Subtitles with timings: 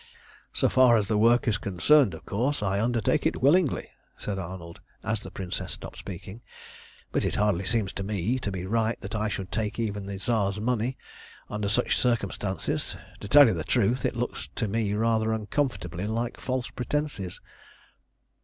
[0.51, 4.79] "So far as the work is concerned, of course, I undertake it willingly," said Arnold,
[5.03, 6.41] as the Princess stopped speaking.
[7.11, 10.17] "But it hardly seems to me to be right that I should take even the
[10.17, 10.97] Tsar's money
[11.51, 12.95] under such circumstances.
[13.19, 17.39] To tell you the truth, it looks to me rather uncomfortably like false pretences."